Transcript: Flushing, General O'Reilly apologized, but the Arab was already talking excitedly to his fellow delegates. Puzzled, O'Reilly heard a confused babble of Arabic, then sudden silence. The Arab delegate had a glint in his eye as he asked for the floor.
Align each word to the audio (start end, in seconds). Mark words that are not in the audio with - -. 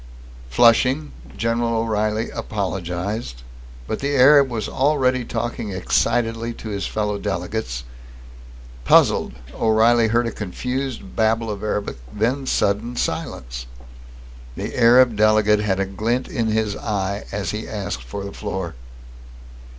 Flushing, 0.49 1.11
General 1.37 1.81
O'Reilly 1.83 2.31
apologized, 2.31 3.43
but 3.85 3.99
the 3.99 4.15
Arab 4.15 4.49
was 4.49 4.67
already 4.67 5.23
talking 5.23 5.71
excitedly 5.71 6.53
to 6.55 6.69
his 6.69 6.87
fellow 6.87 7.19
delegates. 7.19 7.83
Puzzled, 8.83 9.33
O'Reilly 9.53 10.07
heard 10.07 10.25
a 10.25 10.31
confused 10.31 11.15
babble 11.15 11.51
of 11.51 11.61
Arabic, 11.61 11.97
then 12.11 12.47
sudden 12.47 12.95
silence. 12.95 13.67
The 14.55 14.75
Arab 14.75 15.15
delegate 15.15 15.59
had 15.59 15.79
a 15.79 15.85
glint 15.85 16.27
in 16.27 16.47
his 16.47 16.75
eye 16.75 17.25
as 17.31 17.51
he 17.51 17.67
asked 17.69 18.01
for 18.01 18.23
the 18.25 18.33
floor. 18.33 18.73